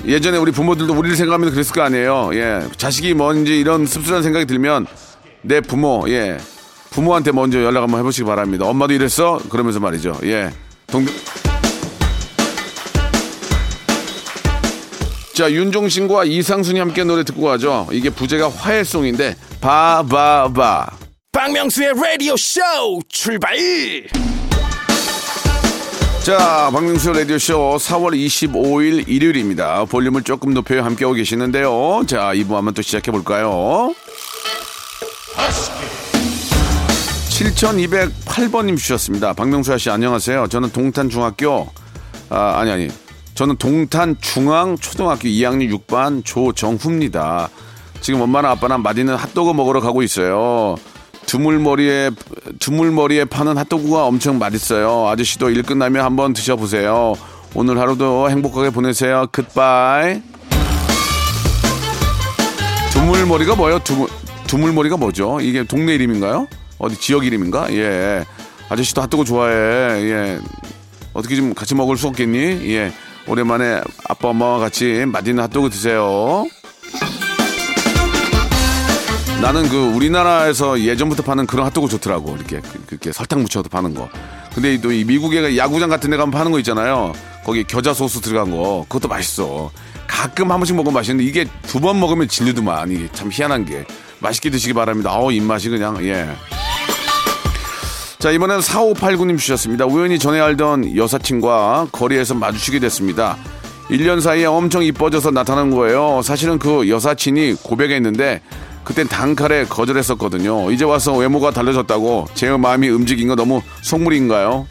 예전에 0.06 0.38
우리 0.38 0.52
부모들도 0.52 0.94
우리를 0.94 1.16
생각하면 1.16 1.52
그랬을 1.52 1.74
거 1.74 1.82
아니에요. 1.84 2.32
예. 2.34 2.62
자식이 2.76 3.14
뭔지 3.14 3.60
이런 3.60 3.86
씁쓸한 3.86 4.24
생각이 4.24 4.46
들면 4.46 4.88
내 5.44 5.62
부모, 5.62 6.06
예. 6.10 6.38
부모한테 6.92 7.32
먼저 7.32 7.64
연락 7.64 7.84
한번 7.84 8.00
해보시기 8.02 8.26
바랍니다. 8.26 8.66
엄마도 8.66 8.94
이랬어? 8.94 9.40
그러면서 9.50 9.80
말이죠. 9.80 10.20
예. 10.24 10.52
동... 10.88 11.06
자, 15.34 15.50
윤종신과 15.50 16.26
이상순이 16.26 16.78
함께 16.78 17.04
노래 17.04 17.24
듣고 17.24 17.44
가죠. 17.44 17.88
이게 17.92 18.10
부제가 18.10 18.50
화해송인데, 18.50 19.36
바바바. 19.62 20.92
박명수의 21.32 21.94
라디오 21.96 22.36
쇼 22.36 22.60
출발 23.08 23.56
자, 26.24 26.70
박명수 26.72 27.14
라디오쇼 27.14 27.78
4월 27.80 28.14
25일 28.14 29.08
일요일입니다. 29.08 29.86
볼륨을 29.86 30.22
조금 30.22 30.54
높여 30.54 30.84
함께하고 30.84 31.16
계시는데요. 31.16 32.04
자, 32.06 32.32
2부 32.34 32.54
한번 32.54 32.76
또 32.76 32.82
시작해볼까요? 32.84 33.96
7208번님 37.50 38.78
주셨습니다. 38.78 39.34
박명수 39.34 39.74
아씨 39.74 39.90
안녕하세요. 39.90 40.48
저는 40.48 40.72
동탄중학교, 40.72 41.68
아, 42.30 42.60
아니, 42.60 42.72
아니. 42.72 42.88
저는 43.34 43.58
동탄중앙초등학교 43.58 45.28
2학년 45.28 45.74
6반 45.88 46.24
조정후입니다. 46.24 47.50
지금 48.02 48.22
엄마랑 48.22 48.52
아빠랑 48.52 48.82
맛있는 48.82 49.16
핫도그 49.16 49.54
먹으러 49.54 49.80
가고 49.80 50.04
있어요. 50.04 50.76
두물머리에 51.26 52.12
두물머리에 52.60 53.26
파는 53.26 53.58
핫도그가 53.58 54.06
엄청 54.06 54.38
맛있어요. 54.38 55.08
아저씨도 55.08 55.50
일 55.50 55.64
끝나면 55.64 56.04
한번 56.04 56.34
드셔보세요. 56.34 57.14
오늘 57.56 57.80
하루도 57.80 58.30
행복하게 58.30 58.70
보내세요. 58.70 59.28
굿바이. 59.32 60.22
두물머리가 62.92 63.56
뭐예요? 63.56 63.80
두물 63.80 64.10
두물머리가 64.48 64.98
뭐죠? 64.98 65.40
이게 65.42 65.64
동네 65.64 65.96
이름인가요? 65.96 66.48
어디 66.82 66.96
지역 66.98 67.26
이름인가? 67.26 67.72
예. 67.74 68.26
아저씨도 68.70 69.02
핫도그 69.04 69.26
좋아해. 69.26 69.54
예. 70.10 70.40
어떻게 71.14 71.36
좀 71.36 71.54
같이 71.54 71.76
먹을 71.76 71.96
수 71.96 72.08
없겠니? 72.08 72.74
예. 72.74 72.92
오랜만에 73.28 73.82
아빠 74.10 74.30
엄마와 74.30 74.58
같이 74.58 75.06
맛있는 75.06 75.44
핫도그 75.44 75.70
드세요. 75.70 76.46
나는 79.42 79.68
그 79.70 79.76
우리나라에서 79.96 80.80
예전부터 80.80 81.24
파는 81.24 81.46
그런 81.48 81.66
핫도그 81.68 81.88
좋더라고. 81.90 82.36
이렇게 82.36 82.60
그- 82.62 82.86
그렇게 82.88 83.12
설탕 83.12 83.42
묻혀서 83.42 83.70
파는 83.70 83.94
거. 83.94 84.10
근데 84.56 84.80
또 84.82 84.92
이 84.92 85.04
미국에 85.04 85.56
야구장 85.58 85.90
같은 85.90 86.10
데 86.10 86.18
가면 86.18 86.32
파는 86.32 86.52
거 86.52 86.58
있잖아요. 86.60 87.14
거기 87.46 87.64
겨자 87.64 87.94
소스 87.94 88.20
들어간 88.22 88.52
거. 88.52 88.86
그것도 88.90 89.08
맛있어. 89.08 89.72
가끔 90.08 90.52
한 90.52 90.60
번씩 90.60 90.76
먹으면 90.76 90.94
맛있는데 90.96 91.28
이게 91.30 91.46
두 91.68 91.80
번 91.80 92.00
먹으면 92.00 92.28
질리더만. 92.28 92.92
이게 92.92 93.08
참 93.14 93.30
희한한 93.32 93.66
게. 93.66 93.86
맛있게 94.20 94.50
드시기 94.52 94.74
바랍니다. 94.74 95.12
어우, 95.18 95.32
입맛이 95.32 95.70
그냥, 95.70 95.98
예. 96.06 96.28
자, 98.22 98.30
이번엔 98.30 98.60
4589님 98.60 99.40
주셨습니다. 99.40 99.88
우연히 99.88 100.20
전에 100.20 100.40
알던 100.40 100.96
여사친과 100.96 101.88
거리에서 101.92 102.36
마주치게 102.36 102.78
됐습니다. 102.78 103.36
1년 103.90 104.22
사이에 104.22 104.46
엄청 104.46 104.84
이뻐져서 104.84 105.32
나타난 105.32 105.72
거예요. 105.72 106.22
사실은 106.24 106.60
그 106.60 106.88
여사친이 106.88 107.56
고백했는데 107.64 108.44
그땐 108.84 109.08
단칼에 109.08 109.66
거절했었거든요. 109.66 110.70
이제 110.70 110.86
와서 110.86 111.16
외모가 111.18 111.50
달라졌다고 111.50 112.28
제 112.36 112.52
마음이 112.52 112.90
움직인 112.90 113.28
거 113.28 113.34
너무 113.34 113.64
속물인가요? 113.82 114.68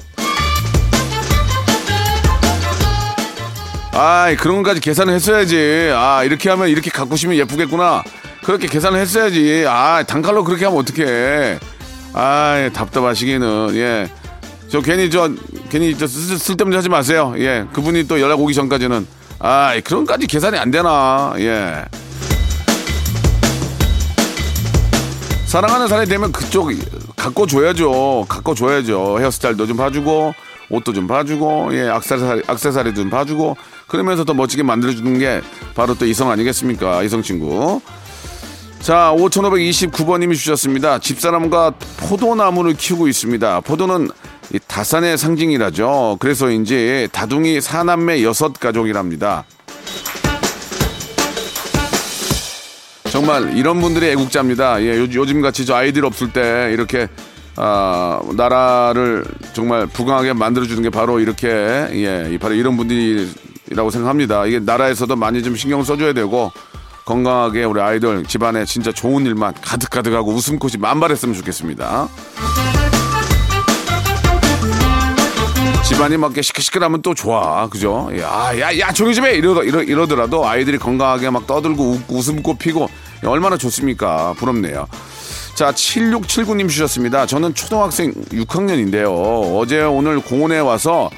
아, 3.94 4.32
그런 4.38 4.58
것까지 4.58 4.80
계산을 4.80 5.12
했어야지. 5.12 5.90
아, 5.92 6.22
이렇게 6.22 6.50
하면 6.50 6.68
이렇게 6.68 6.88
갖고 6.88 7.16
싶으면 7.16 7.36
예쁘겠구나. 7.38 8.04
그렇게 8.44 8.68
계산을 8.68 9.00
했어야지. 9.00 9.64
아, 9.66 10.04
단칼로 10.04 10.44
그렇게 10.44 10.66
하면 10.66 10.78
어떡해. 10.78 11.58
아, 12.12 12.68
답답하시기는. 12.72 13.70
예. 13.76 14.10
저 14.68 14.80
괜히 14.80 15.10
저 15.10 15.28
괜히 15.68 15.96
저 15.96 16.06
쓸- 16.06 16.38
쓸데없는 16.38 16.76
짓 16.76 16.78
하지 16.78 16.88
마세요. 16.88 17.34
예. 17.38 17.66
그분이 17.72 18.06
또 18.06 18.20
연락 18.20 18.40
오기 18.40 18.54
전까지는 18.54 19.06
아, 19.40 19.74
그런까지 19.84 20.26
계산이 20.26 20.58
안 20.58 20.70
되나. 20.70 21.34
예. 21.38 21.84
사랑하는 25.46 25.88
사람이 25.88 26.08
되면 26.08 26.30
그쪽 26.30 26.70
갖고 27.16 27.46
줘야죠. 27.46 28.26
갖고 28.28 28.54
줘야죠. 28.54 29.18
헤어스타일도 29.20 29.66
좀 29.66 29.76
봐주고 29.76 30.32
옷도 30.68 30.92
좀 30.92 31.08
봐주고 31.08 31.70
예 31.72 31.88
악세사리 31.88 32.42
악세사리 32.46 32.94
좀 32.94 33.10
봐주고 33.10 33.56
그러면서 33.88 34.22
더 34.24 34.32
멋지게 34.34 34.62
만들어주는 34.62 35.18
게 35.18 35.40
바로 35.74 35.94
또 35.94 36.06
이성 36.06 36.30
아니겠습니까? 36.30 37.02
이성 37.02 37.22
친구. 37.22 37.80
자, 38.80 39.12
5529번님이 39.14 40.34
주셨습니다. 40.34 40.98
집사람과 40.98 41.74
포도나무를 41.98 42.72
키우고 42.74 43.08
있습니다. 43.08 43.60
포도는 43.60 44.08
이 44.54 44.58
다산의 44.66 45.18
상징이라죠. 45.18 46.16
그래서인지 46.18 47.08
다둥이 47.12 47.60
사남매 47.60 48.22
여섯 48.24 48.54
가족이랍니다. 48.54 49.44
정말 53.10 53.56
이런 53.56 53.80
분들이 53.82 54.06
애국자입니다. 54.12 54.82
예, 54.82 54.98
요, 54.98 55.26
즘 55.26 55.42
같이 55.42 55.66
저 55.66 55.74
아이들 55.74 56.06
없을 56.06 56.32
때 56.32 56.70
이렇게 56.72 57.06
아, 57.56 58.18
나라를 58.34 59.24
정말 59.52 59.86
부강하게 59.86 60.32
만들어주는 60.32 60.82
게 60.82 60.88
바로 60.88 61.20
이렇게 61.20 61.48
예, 61.48 62.38
바로 62.40 62.54
이런 62.54 62.78
분들이라고 62.78 63.90
생각합니다. 63.90 64.46
이게 64.46 64.58
나라에서도 64.58 65.14
많이 65.16 65.42
좀 65.42 65.54
신경 65.54 65.84
써줘야 65.84 66.14
되고 66.14 66.50
건강하게 67.10 67.64
우리 67.64 67.80
아이들 67.80 68.22
집안에 68.24 68.64
진짜 68.64 68.92
좋은 68.92 69.26
일만 69.26 69.52
가득가득하고 69.60 70.30
웃음꽃이 70.32 70.74
만발했으면 70.78 71.34
좋겠습니다. 71.34 72.08
집안이 75.88 76.16
막 76.18 76.32
시끌시끌하면 76.40 77.02
또 77.02 77.12
좋아. 77.12 77.68
그죠? 77.68 78.08
야, 78.16 78.56
야, 78.60 78.78
야, 78.78 78.92
조용히 78.92 79.16
좀 79.16 79.26
해! 79.26 79.34
이러, 79.34 79.60
이러, 79.64 79.82
이러더라도 79.82 80.46
아이들이 80.46 80.78
건강하게 80.78 81.30
막 81.30 81.48
떠들고 81.48 81.82
웃고 81.82 82.14
웃음꽃 82.14 82.60
피고 82.60 82.88
얼마나 83.24 83.56
좋습니까? 83.56 84.34
부럽네요. 84.34 84.86
자, 85.56 85.72
7679님 85.72 86.68
주셨습니다. 86.68 87.26
저는 87.26 87.54
초등학생 87.54 88.12
6학년인데요. 88.12 89.58
어제 89.58 89.82
오늘 89.82 90.20
공원에 90.20 90.60
와서 90.60 91.10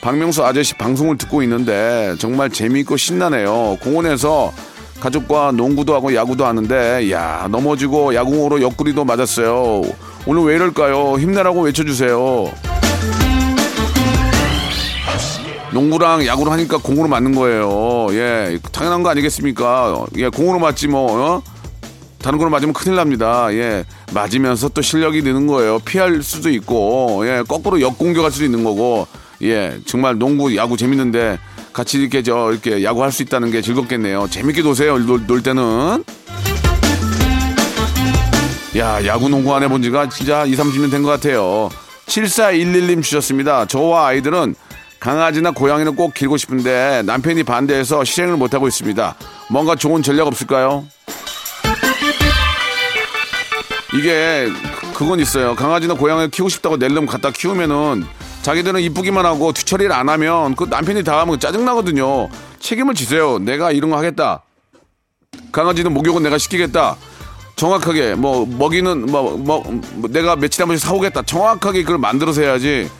박명수 0.00 0.44
아저씨 0.44 0.74
방송을 0.74 1.18
듣고 1.18 1.42
있는데 1.42 2.14
정말 2.20 2.50
재미있고 2.50 2.96
신나네요. 2.96 3.78
공원에서 3.82 4.52
가족과 5.00 5.52
농구도 5.52 5.94
하고 5.94 6.14
야구도 6.14 6.44
하는데 6.46 7.10
야 7.10 7.48
넘어지고 7.50 8.14
야구공으로 8.14 8.62
옆구리도 8.62 9.04
맞았어요. 9.04 9.82
오늘 10.26 10.42
왜 10.42 10.56
이럴까요? 10.56 11.18
힘내라고 11.18 11.62
외쳐주세요. 11.62 12.52
농구랑 15.72 16.26
야구를 16.26 16.52
하니까 16.52 16.78
공으로 16.78 17.08
맞는 17.08 17.34
거예요. 17.34 18.08
예, 18.10 18.58
당연한 18.72 19.02
거 19.02 19.10
아니겠습니까? 19.10 20.06
예, 20.16 20.28
공으로 20.28 20.58
맞지 20.58 20.88
뭐, 20.88 21.36
어? 21.36 21.42
다른 22.18 22.38
걸로 22.38 22.50
맞으면 22.50 22.74
큰일 22.74 22.96
납니다. 22.96 23.48
예, 23.52 23.84
맞으면서 24.12 24.68
또 24.70 24.82
실력이 24.82 25.22
느는 25.22 25.46
거예요. 25.46 25.78
피할 25.78 26.22
수도 26.22 26.50
있고, 26.50 27.22
예, 27.24 27.42
거꾸로 27.46 27.80
역공격할 27.80 28.32
수도 28.32 28.44
있는 28.44 28.64
거고, 28.64 29.06
예, 29.42 29.78
정말 29.86 30.18
농구, 30.18 30.54
야구 30.56 30.76
재밌는데 30.76 31.38
같이 31.72 31.98
이렇게 31.98 32.22
저, 32.22 32.50
이렇게 32.52 32.82
야구 32.84 33.02
할 33.02 33.12
수 33.12 33.22
있다는 33.22 33.50
게 33.50 33.62
즐겁겠네요. 33.62 34.28
재밌게 34.30 34.62
노세요, 34.62 34.98
놀, 34.98 35.26
놀 35.26 35.42
때는. 35.42 36.04
야, 38.76 39.04
야구 39.04 39.28
농구 39.28 39.54
안 39.54 39.62
해본 39.62 39.82
지가 39.82 40.08
진짜 40.08 40.44
2, 40.44 40.54
30년 40.54 40.90
된 40.90 41.02
것 41.02 41.08
같아요. 41.10 41.68
7411님 42.06 43.02
주셨습니다. 43.02 43.66
저와 43.66 44.08
아이들은 44.08 44.54
강아지나 45.00 45.52
고양이는 45.52 45.96
꼭 45.96 46.12
기르고 46.14 46.36
싶은데 46.36 47.02
남편이 47.06 47.42
반대해서 47.44 48.04
실행을 48.04 48.36
못하고 48.36 48.68
있습니다. 48.68 49.16
뭔가 49.48 49.74
좋은 49.74 50.02
전략 50.02 50.26
없을까요? 50.26 50.84
이게 53.94 54.48
그건 54.94 55.18
있어요. 55.20 55.54
강아지나 55.56 55.94
고양이를 55.94 56.30
키우고 56.30 56.48
싶다고 56.48 56.76
낼름 56.76 57.06
갖다 57.06 57.30
키우면은 57.30 58.04
자기들은 58.42 58.80
이쁘기만 58.80 59.26
하고 59.26 59.52
뒤처리를 59.52 59.92
안 59.92 60.08
하면 60.08 60.54
그 60.54 60.64
남편이 60.64 61.04
다 61.04 61.20
하면 61.20 61.38
짜증나거든요. 61.38 62.28
책임을 62.58 62.94
지세요. 62.94 63.38
내가 63.38 63.70
이런 63.72 63.90
거 63.90 63.98
하겠다. 63.98 64.42
강아지는 65.52 65.92
목욕은 65.92 66.22
내가 66.22 66.38
시키겠다. 66.38 66.96
정확하게 67.56 68.14
뭐 68.14 68.46
먹이는 68.46 69.06
뭐, 69.06 69.36
뭐, 69.36 69.62
뭐 69.94 70.10
내가 70.10 70.36
며칠에 70.36 70.62
한 70.62 70.68
번씩 70.68 70.86
사오겠다. 70.86 71.22
정확하게 71.22 71.82
그걸 71.82 71.98
만들어서 71.98 72.40
해야지. 72.40 72.90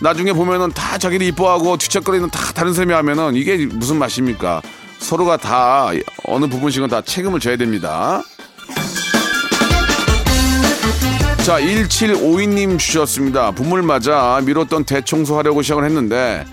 나중에 0.00 0.32
보면은 0.32 0.70
다 0.72 0.98
자기를 0.98 1.26
이뻐하고 1.26 1.76
뒤척거리는 1.76 2.30
다 2.30 2.52
다른 2.54 2.72
사람이 2.72 2.92
하면은 2.94 3.34
이게 3.34 3.66
무슨 3.66 3.98
맛입니까? 3.98 4.62
서로가 4.98 5.36
다 5.36 5.90
어느 6.24 6.46
부분씩은 6.46 6.88
다 6.88 7.02
책임을 7.02 7.40
져야 7.40 7.56
됩니다. 7.56 8.22
자, 11.46 11.60
1752님 11.60 12.76
주셨습니다. 12.76 13.52
붐을 13.52 13.80
맞아 13.82 14.40
미뤘던 14.44 14.82
대청소하려고 14.82 15.62
시작을 15.62 15.84
했는데 15.84 16.44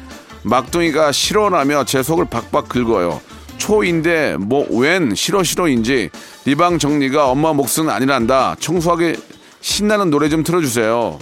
막둥이가 0.43 1.11
싫어라며 1.11 1.85
제 1.85 2.03
속을 2.03 2.25
박박 2.25 2.69
긁어요. 2.69 3.19
초인데 3.57 4.37
뭐 4.37 4.67
웬 4.69 5.15
싫어 5.15 5.41
싫어인지 5.41 6.11
리방 6.45 6.77
정리가 6.77 7.27
엄마 7.27 7.53
몫은 7.53 7.89
아니란다. 7.89 8.57
청소하기 8.59 9.15
신나는 9.61 10.11
노래 10.11 10.29
좀 10.29 10.43
틀어주세요. 10.43 11.17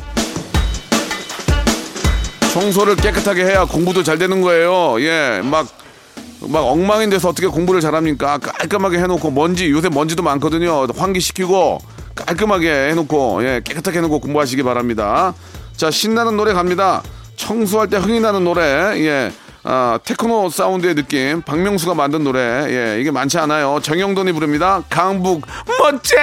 청소를 2.51 2.97
깨끗하게 2.97 3.45
해야 3.45 3.63
공부도 3.63 4.03
잘 4.03 4.17
되는 4.17 4.41
거예요. 4.41 4.99
예, 4.99 5.39
막, 5.45 5.65
막 6.41 6.60
엉망인 6.60 7.10
데서 7.10 7.29
어떻게 7.29 7.47
공부를 7.47 7.79
잘합니까? 7.79 8.38
깔끔하게 8.38 8.97
해놓고 8.97 9.31
먼지, 9.31 9.69
요새 9.69 9.88
먼지도 9.88 10.23
많거든요. 10.23 10.88
환기시키고 10.93 11.79
깔끔하게 12.15 12.89
해놓고, 12.89 13.43
예, 13.43 13.62
깨끗하게 13.63 14.00
해놓고 14.00 14.19
공부하시기 14.19 14.63
바랍니다. 14.63 15.34
자, 15.76 15.91
신나는 15.91 16.38
노래 16.38 16.54
갑니다. 16.54 17.02
청소할 17.36 17.89
때 17.89 17.97
흥이 17.97 18.19
나는 18.19 18.43
노래, 18.43 18.62
예. 19.04 19.32
아, 19.63 20.00
테크노 20.04 20.50
사운드의 20.50 20.95
느낌, 20.95 21.41
박명수가 21.41 21.93
만든 21.93 22.24
노래, 22.24 22.39
예, 22.39 23.00
이게 23.00 23.12
많지 23.12 23.38
않아요. 23.38 23.80
정형돈이 23.82 24.32
부릅니다. 24.32 24.84
강북, 24.89 25.43
멋쟁이! 25.80 26.19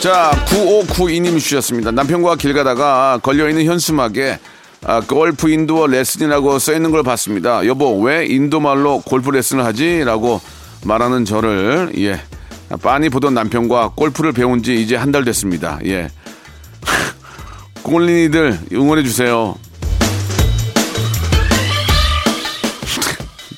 자, 0.00 0.30
9592님이 0.46 1.40
주셨습니다. 1.40 1.90
남편과 1.90 2.36
길 2.36 2.52
가다가 2.52 3.18
걸려있는 3.22 3.64
현수막에 3.64 4.38
아, 4.84 5.00
골프 5.00 5.50
indoor 5.50 5.86
레슨이라고 5.86 6.58
써있는 6.58 6.90
걸 6.90 7.02
봤습니다. 7.02 7.66
여보, 7.66 7.98
왜 8.00 8.26
인도말로 8.26 9.00
골프 9.00 9.30
레슨을 9.30 9.64
하지? 9.64 10.04
라고 10.04 10.40
말하는 10.84 11.24
저를, 11.24 11.92
예. 11.98 12.20
빤히 12.82 13.08
보던 13.08 13.32
남편과 13.34 13.92
골프를 13.96 14.32
배운 14.32 14.62
지 14.62 14.80
이제 14.82 14.96
한 14.96 15.12
달 15.12 15.24
됐습니다. 15.24 15.78
예. 15.84 16.08
골린이들 17.82 18.58
응원해 18.72 19.02
주세요. 19.04 19.54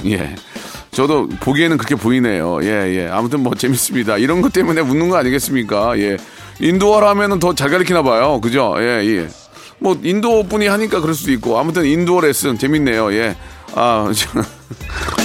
예. 0.07 0.35
저도 0.91 1.29
보기에는 1.41 1.77
그렇게 1.79 1.95
보이네요. 1.95 2.59
예, 2.63 2.69
예. 2.97 3.09
아무튼 3.11 3.41
뭐 3.43 3.55
재밌습니다. 3.55 4.19
이런 4.19 4.43
것 4.43 4.53
때문에 4.53 4.81
웃는 4.81 5.09
거 5.09 5.17
아니겠습니까? 5.17 5.99
예. 5.99 6.17
인도어라 6.61 7.11
하면은 7.11 7.39
더 7.39 7.53
잘 7.55 7.71
가르치나 7.71 8.03
봐요. 8.03 8.41
그죠? 8.41 8.75
예, 8.79 9.05
예. 9.07 9.29
뭐 9.79 9.97
인도 10.03 10.43
분이 10.43 10.67
하니까 10.67 11.01
그럴 11.01 11.15
수도 11.15 11.31
있고 11.33 11.57
아무튼 11.59 11.85
인도어 11.87 12.21
레슨 12.21 12.59
재밌네요. 12.59 13.13
예. 13.15 13.37
아, 13.75 14.11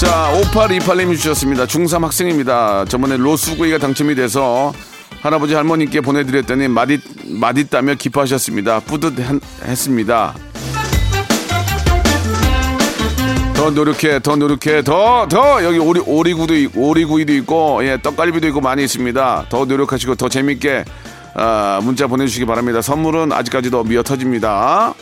자, 0.00 0.32
5828님이 0.32 1.14
주셨습니다. 1.14 1.66
중3 1.66 2.00
학생입니다. 2.00 2.86
저번에 2.86 3.18
로스구이가 3.18 3.76
당첨이 3.76 4.14
돼서 4.14 4.72
할아버지 5.20 5.52
할머니께 5.52 6.00
보내드렸더니 6.00 6.68
맛있, 6.68 7.02
맛있다며 7.26 7.96
기뻐하셨습니다. 7.96 8.80
뿌듯했습니다. 8.80 10.34
더 13.52 13.70
노력해, 13.72 14.20
더 14.20 14.36
노력해, 14.36 14.82
더, 14.82 15.28
더! 15.28 15.62
여기 15.62 15.76
오리, 15.76 16.00
오리구도 16.00 16.54
오리구이도 16.74 17.34
있고, 17.34 17.84
예, 17.84 17.98
떡갈비도 18.02 18.46
있고 18.48 18.62
많이 18.62 18.82
있습니다. 18.84 19.46
더 19.50 19.64
노력하시고, 19.66 20.14
더 20.14 20.30
재밌게, 20.30 20.86
아, 21.34 21.80
문자 21.82 22.06
보내주시기 22.06 22.46
바랍니다. 22.46 22.80
선물은 22.80 23.32
아직까지도 23.32 23.84
미어 23.84 24.02
터집니다. 24.02 24.94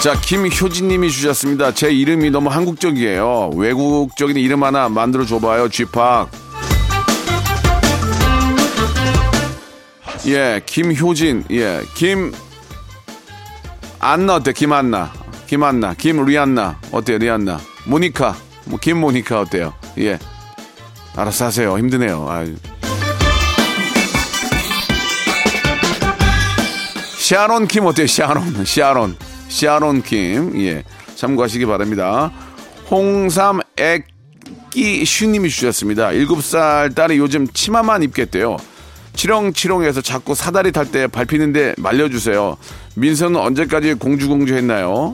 자, 0.00 0.14
김효진님이 0.20 1.10
주셨습니다. 1.10 1.74
제 1.74 1.90
이름이 1.90 2.30
너무 2.30 2.50
한국적이에요. 2.50 3.50
외국적인 3.56 4.36
이름 4.36 4.62
하나 4.62 4.88
만들어 4.88 5.26
줘봐요, 5.26 5.68
쥐팍. 5.68 6.30
예, 10.26 10.60
김효진, 10.64 11.44
예, 11.50 11.82
김, 11.94 12.32
안나 13.98 14.36
어때? 14.36 14.52
김안나. 14.52 15.12
김안나, 15.48 15.94
김리안나 15.94 16.78
어때요, 16.92 17.18
리안나? 17.18 17.58
모니카, 17.86 18.36
뭐 18.66 18.78
김모니카 18.78 19.40
어때요? 19.40 19.72
예, 19.98 20.18
알아서 21.16 21.46
하세요. 21.46 21.76
힘드네요. 21.76 22.26
아유. 22.28 22.54
샤론 27.16 27.66
킴 27.66 27.86
어때요? 27.86 28.06
샤론, 28.06 28.64
샤론, 28.64 29.16
샤론 29.48 30.02
킴. 30.02 30.52
예, 30.60 30.84
참고하시기 31.16 31.66
바랍니다. 31.66 32.30
홍삼 32.90 33.60
액기 33.76 35.04
슈님이 35.04 35.48
주셨습니다. 35.50 36.08
7살 36.08 36.94
딸이 36.94 37.18
요즘 37.18 37.46
치마만 37.48 38.02
입겠대요. 38.02 38.56
치렁치렁해서 39.14 40.00
자꾸 40.00 40.34
사다리 40.34 40.70
탈 40.70 40.86
때 40.86 41.06
밟히는데 41.08 41.74
말려주세요. 41.78 42.56
민서는 42.94 43.40
언제까지 43.40 43.94
공주공주 43.94 44.54
했나요? 44.54 45.12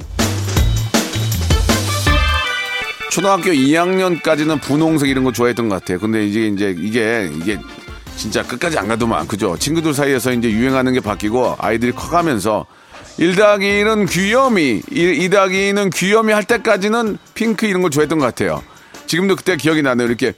초등학교 3.11 3.51
2학년까지는 3.51 4.61
분홍색 4.61 5.09
이런 5.09 5.25
거 5.25 5.33
좋아했던 5.33 5.69
것 5.69 5.81
같아요. 5.81 6.01
근데 6.01 6.27
이제 6.27 6.49
이제 6.49 6.75
이게 6.77 7.31
이게 7.35 7.59
진짜 8.17 8.43
끝까지 8.43 8.77
안 8.79 8.89
가더만 8.89 9.27
그죠? 9.27 9.57
친구들 9.57 9.95
사이에서 9.95 10.33
이제 10.33 10.51
유행하는 10.51 10.93
게 10.93 11.01
바뀌고 11.01 11.57
아이들이 11.59 11.93
커가면서 11.93 12.67
1 13.17 13.37
더하기 13.37 13.65
1은 13.65 14.11
귀요미, 14.11 14.83
2 14.91 15.29
더하기 15.31 15.55
2는 15.73 15.95
귀요미 15.95 16.33
할 16.33 16.45
때까지는 16.45 17.19
핑크 17.35 17.67
이런 17.67 17.83
걸 17.83 17.91
좋아했던 17.91 18.19
것 18.19 18.25
같아요. 18.27 18.63
지금도 19.07 19.37
그때 19.37 19.57
기억이 19.57 19.83
나네요. 19.83 20.09
이렇게 20.09 20.33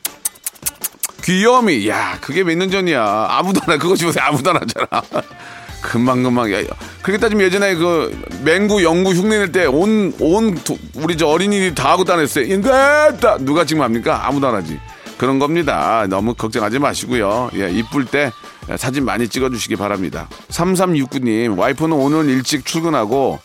귀요미, 1.24 1.88
야 1.88 2.18
그게 2.20 2.44
몇 2.44 2.56
년 2.56 2.70
전이야. 2.70 3.28
아무도 3.30 3.60
안 3.66 3.74
해. 3.74 3.78
그거 3.78 3.96
집어서 3.96 4.20
아무도 4.20 4.50
안 4.50 4.56
하잖아. 4.56 5.02
금방금방. 5.80 6.52
야, 6.52 6.62
그렇게 7.02 7.18
따지면 7.20 7.46
예전에 7.46 7.74
그 7.76 8.16
맹구 8.44 8.82
영구 8.82 9.12
흉내 9.12 9.38
낼 9.38 9.52
때 9.52 9.64
온온 9.66 10.58
우리 10.94 11.16
저 11.16 11.28
어린이들이 11.28 11.74
다 11.74 11.90
하고 11.92 12.04
다녔어요. 12.04 12.44
인간다 12.44 13.38
누가 13.40 13.64
지금 13.64 13.82
합니까? 13.82 14.26
아무도 14.26 14.48
안 14.48 14.54
하지. 14.56 14.78
그런 15.18 15.38
겁니다. 15.38 16.06
너무 16.08 16.34
걱정하지 16.34 16.78
마시고요. 16.78 17.50
예, 17.54 17.70
이쁠 17.70 18.04
때 18.04 18.30
사진 18.76 19.04
많이 19.04 19.28
찍어주시기 19.28 19.76
바랍니다. 19.76 20.28
3369님, 20.48 21.58
와이프는 21.58 21.96
오늘 21.96 22.28
일찍 22.28 22.64
출근하고 22.66 23.38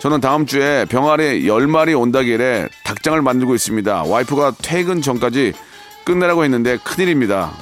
저는 0.00 0.20
다음 0.20 0.46
주에 0.46 0.86
병아리 0.86 1.42
10마리 1.44 1.98
온다길래 1.98 2.68
닭장을 2.84 3.20
만들고 3.20 3.54
있습니다. 3.54 4.04
와이프가 4.04 4.54
퇴근 4.62 5.02
전까지 5.02 5.52
끝내라고 6.04 6.44
했는데 6.44 6.78
큰일입니다. 6.78 7.52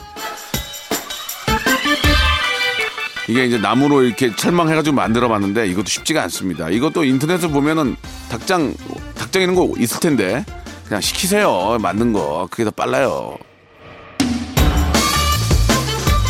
이게 3.28 3.44
이제 3.44 3.58
나무로 3.58 4.02
이렇게 4.02 4.34
철망해가지고 4.34 4.94
만들어 4.94 5.28
봤는데 5.28 5.66
이것도 5.66 5.86
쉽지가 5.86 6.22
않습니다. 6.22 6.70
이것도 6.70 7.04
인터넷에 7.04 7.48
보면은 7.48 7.96
닭장, 8.30 8.72
닭장 9.16 9.42
이런 9.42 9.54
거 9.54 9.68
있을 9.76 10.00
텐데 10.00 10.44
그냥 10.86 11.00
시키세요. 11.02 11.76
만든 11.80 12.12
거. 12.14 12.48
그게 12.50 12.64
더 12.64 12.70
빨라요. 12.70 13.36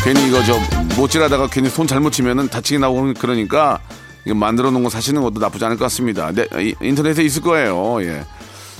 괜히 0.09 0.27
이거 0.27 0.41
저 0.43 0.59
못질하다가 0.99 1.49
괜히 1.51 1.69
손 1.69 1.85
잘못 1.85 2.09
치면은 2.09 2.47
다치게 2.49 2.79
나오고 2.79 3.13
그러니까 3.19 3.77
이거 4.25 4.33
만들어 4.33 4.71
놓은 4.71 4.81
거 4.81 4.89
사시는 4.89 5.21
것도 5.21 5.39
나쁘지 5.39 5.63
않을 5.65 5.77
것 5.77 5.85
같습니다. 5.85 6.31
네, 6.31 6.47
인터넷에 6.81 7.21
있을 7.23 7.43
거예요. 7.43 8.01
예. 8.01 8.25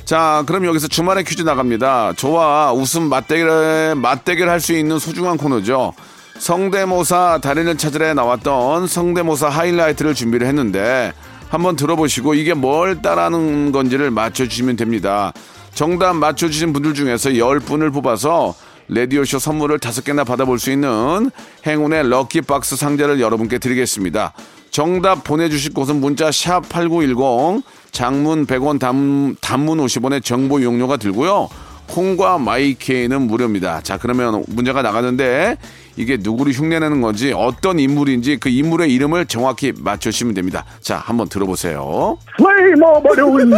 자, 0.06 0.42
그럼 0.48 0.66
여기서 0.66 0.88
주말에 0.88 1.22
퀴즈 1.22 1.44
나갑니다. 1.44 2.14
저와 2.18 2.74
웃음 2.74 3.04
맞대결, 3.10 3.94
맞대결 3.98 4.50
할 4.50 4.60
수 4.60 4.74
있는 4.74 4.98
소중한 4.98 5.38
코너죠. 5.38 5.94
성대모사 6.40 7.42
달인을 7.44 7.78
찾으러 7.78 8.12
나왔던 8.16 8.88
성대모사 8.88 9.50
하이라이트를 9.50 10.16
준비를 10.16 10.48
했는데 10.48 11.14
한번 11.50 11.76
들어보시고 11.76 12.34
이게 12.34 12.56
뭘 12.56 13.04
따라하는 13.04 13.72
건지를 13.72 14.10
맞춰주시면 14.10 14.78
됩니다. 14.78 15.32
정답 15.76 16.16
맞춰주신 16.16 16.74
분들 16.74 16.96
중에서 16.96 17.30
10분을 17.30 17.94
뽑아서 17.94 18.56
레디오쇼 18.90 19.40
선물을 19.40 19.78
5개나 19.78 20.26
받아볼 20.26 20.60
수 20.60 20.72
있는 20.72 21.30
행운의 21.66 22.10
럭키박스 22.10 22.76
상자를 22.76 23.22
여러분께 23.22 23.60
드리겠습니다. 23.60 24.34
정답 24.72 25.24
보내주실 25.24 25.74
곳은 25.74 26.00
문자 26.00 26.32
샵 26.32 26.68
8910 26.70 27.64
장문 27.92 28.46
100원 28.46 28.80
단, 28.80 29.36
단문 29.42 29.80
50원의 29.80 30.24
정보 30.24 30.62
용료가 30.62 30.98
들고요. 30.98 31.50
콩과 31.88 32.38
마이케이는 32.38 33.22
무료입니다. 33.24 33.82
자 33.82 33.98
그러면 33.98 34.44
문제가 34.48 34.82
나가는데 34.84 35.58
이게 35.98 36.18
누구를 36.20 36.54
흉내내는 36.54 37.02
건지 37.02 37.34
어떤 37.36 37.80
인물인지 37.80 38.38
그 38.38 38.50
인물의 38.50 38.94
이름을 38.94 39.26
정확히 39.26 39.74
맞추시면 39.76 40.36
됩니다. 40.36 40.66
자 40.82 40.98
한번 40.98 41.30
들어보세요. 41.30 42.18
The 42.38 43.26
wind, 43.26 43.54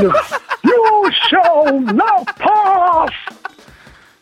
you 0.64 1.10
shall 1.30 1.76
not 1.90 2.26
pass. 2.40 3.12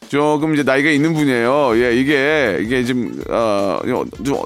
조금 0.10 0.54
이제 0.54 0.64
나이가 0.64 0.90
있는 0.90 1.14
분이에요. 1.14 1.72
예, 1.76 1.94
이게 1.96 2.58
이게 2.62 2.84
지금 2.84 3.24
어 3.30 3.80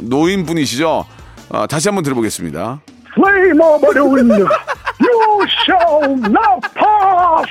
노인 0.01 0.45
분이시죠. 0.45 1.05
어, 1.49 1.67
다시 1.67 1.87
한번 1.87 2.03
들어보겠습니다. 2.03 2.81
Flame 3.15 3.61
of 3.61 3.93
the 3.93 4.07
wind, 4.09 4.33
you 4.33 5.45
shall 5.63 6.11
not 6.13 6.67
pass. 6.75 7.49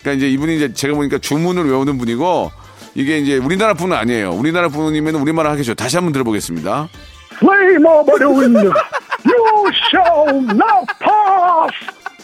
그러니까 0.00 0.12
이제 0.18 0.28
이분이 0.28 0.56
이제 0.56 0.72
제가 0.74 0.94
보니까 0.94 1.18
주문을 1.18 1.64
외우는 1.64 1.96
분이고 1.96 2.50
이게 2.94 3.18
이제 3.18 3.38
우리나라 3.38 3.72
분은 3.74 3.96
아니에요. 3.96 4.32
우리나라 4.32 4.68
분이면 4.68 5.14
우리말 5.14 5.46
하겠죠. 5.46 5.74
다시 5.74 5.96
한번 5.96 6.12
들어보겠습니다. 6.12 6.88
Flame 7.36 7.86
of 7.86 8.12
the 8.18 8.30
wind, 8.30 8.58
you 8.58 9.70
shall 9.88 10.36
not 10.50 10.86
pass. 10.98 11.72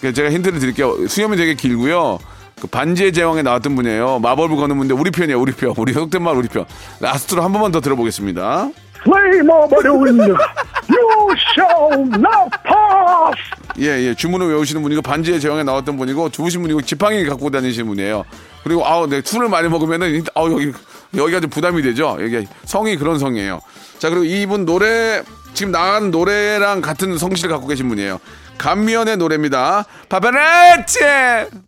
그러니까 0.00 0.12
제가 0.14 0.30
힌트를 0.30 0.58
드릴게요. 0.58 1.06
수염이 1.08 1.36
되게 1.38 1.54
길고요. 1.54 2.18
그 2.60 2.66
반지의 2.66 3.12
제왕에 3.12 3.42
나왔던 3.42 3.74
분이에요. 3.76 4.18
마법을 4.20 4.56
거는 4.56 4.76
분인데 4.76 4.94
우리 4.94 5.10
편이에요. 5.10 5.40
우리 5.40 5.52
편. 5.52 5.74
우리 5.76 5.92
속된 5.92 6.22
말 6.22 6.36
우리 6.36 6.48
편. 6.48 6.64
라스트로 7.00 7.42
한 7.42 7.52
번만 7.52 7.72
더 7.72 7.80
들어보겠습니다. 7.80 8.70
Flame 9.02 9.48
of 9.50 9.74
the 9.82 9.96
wind, 9.96 10.20
you 10.20 11.36
shall 11.54 12.02
not 12.02 12.50
pass. 12.64 13.38
예, 13.78 14.08
예. 14.08 14.14
주문을 14.14 14.48
외우시는 14.48 14.82
분이고 14.82 15.02
반지의 15.02 15.40
제왕에 15.40 15.62
나왔던 15.62 15.96
분이고 15.96 16.30
좋으신 16.30 16.62
분이고 16.62 16.82
지팡이 16.82 17.24
갖고 17.24 17.50
다니시는 17.50 17.86
분이에요. 17.86 18.24
그리고 18.64 18.84
아우, 18.84 19.06
네, 19.06 19.22
술을 19.24 19.48
많이 19.48 19.68
먹으면은 19.68 20.24
아우 20.34 20.52
여기 20.52 20.72
여기가 21.16 21.40
좀 21.40 21.50
부담이 21.50 21.82
되죠. 21.82 22.18
여기 22.20 22.46
성이 22.64 22.96
그런 22.96 23.18
성이에요. 23.18 23.60
자, 23.98 24.10
그리고 24.10 24.24
이분 24.24 24.66
노래 24.66 25.22
지금 25.54 25.72
나간 25.72 26.10
노래랑 26.10 26.80
같은 26.80 27.16
성씨를 27.16 27.50
갖고 27.50 27.68
계신 27.68 27.88
분이에요. 27.88 28.18
간미연의 28.58 29.16
노래입니다. 29.16 29.84
파파라치! 30.08 31.67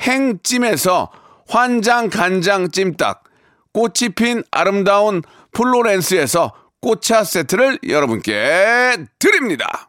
행찜에서 0.00 1.10
환장 1.48 2.08
간장 2.10 2.70
찜닭, 2.70 3.24
꽃이 3.72 4.10
핀 4.14 4.42
아름다운 4.50 5.22
플로렌스에서 5.52 6.52
꽃차 6.80 7.24
세트를 7.24 7.78
여러분께 7.88 8.96
드립니다. 9.18 9.88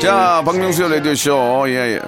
자, 0.00 0.42
박명수의 0.44 0.90
라디오쇼. 0.96 1.64
예, 1.68 1.72
예. 1.72 2.00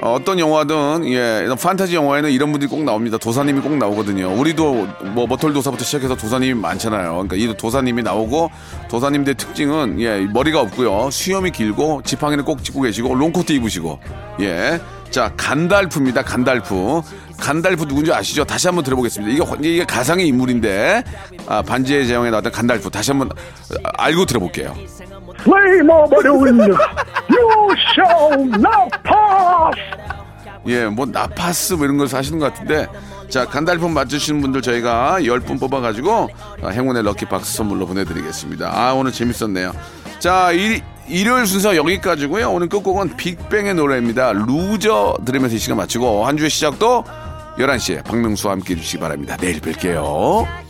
어, 0.00 0.14
어떤 0.14 0.38
영화든, 0.38 1.06
예, 1.06 1.42
이런 1.44 1.56
판타지 1.56 1.94
영화에는 1.94 2.30
이런 2.30 2.52
분들이 2.52 2.70
꼭 2.70 2.84
나옵니다. 2.84 3.18
도사님이 3.18 3.60
꼭 3.60 3.76
나오거든요. 3.76 4.32
우리도 4.38 4.86
뭐, 5.12 5.26
머털도사부터 5.26 5.84
시작해서 5.84 6.14
도사님이 6.14 6.54
많잖아요. 6.54 7.12
그러니까 7.12 7.36
이 7.36 7.54
도사님이 7.56 8.02
나오고, 8.02 8.50
도사님들의 8.88 9.34
특징은, 9.36 10.00
예, 10.00 10.20
머리가 10.20 10.60
없고요. 10.60 11.10
수염이 11.10 11.50
길고, 11.50 12.02
지팡이를 12.04 12.44
꼭 12.44 12.62
짚고 12.62 12.82
계시고, 12.82 13.14
롱코트 13.14 13.52
입으시고, 13.52 13.98
예. 14.40 14.80
자, 15.10 15.32
간달프입니다. 15.36 16.22
간달프. 16.22 17.00
간달프 17.38 17.86
누군지 17.86 18.12
아시죠? 18.12 18.44
다시 18.44 18.66
한번 18.68 18.84
들어보겠습니다. 18.84 19.32
이게, 19.32 19.68
이게 19.74 19.84
가상의 19.84 20.26
인물인데, 20.26 21.02
아, 21.46 21.62
반지의 21.62 22.06
제왕에 22.06 22.30
나왔던 22.30 22.52
간달프. 22.52 22.90
다시 22.90 23.10
한번 23.10 23.30
아, 23.84 23.90
알고 23.96 24.26
들어볼게요. 24.26 24.74
Flame 25.40 25.90
of 25.90 26.10
Udun, 26.22 26.60
you 27.30 27.74
shall 27.94 28.44
not 28.44 28.90
pass. 29.02 29.78
예, 30.66 30.86
뭐 30.86 31.06
not 31.06 31.35
pass 31.35 31.74
뭐 31.74 31.84
이런 31.86 31.96
걸 31.98 32.08
사시는 32.08 32.38
것 32.38 32.52
같은데 32.52 32.86
자 33.30 33.46
간달프 33.46 33.86
맞으시는 33.86 34.40
분들 34.42 34.60
저희가 34.62 35.18
10분 35.20 35.58
뽑아가지고 35.60 36.28
아, 36.62 36.68
행운의 36.68 37.02
lucky 37.04 37.36
box 37.36 37.56
선물로 37.56 37.86
보내드리겠습니다. 37.86 38.70
아 38.72 38.92
오늘 38.92 39.12
재밌었네요. 39.12 39.72
자 40.18 40.50
일, 40.52 40.82
일요일 41.08 41.46
순서 41.46 41.76
여기까지고요. 41.76 42.50
오늘 42.50 42.68
끝곡은 42.68 43.16
빅뱅의 43.16 43.74
노래입니다. 43.74 44.32
Loser 44.32 45.18
들으면서 45.24 45.56
이 45.56 45.58
시간 45.58 45.78
마치고 45.78 46.26
한 46.26 46.36
주의 46.36 46.50
시작도 46.50 47.04
11시에 47.58 48.04
박명수와 48.04 48.52
함께 48.54 48.74
해주시기 48.74 49.00
바랍니다. 49.00 49.36
내일 49.40 49.60
뵐게요. 49.60 50.67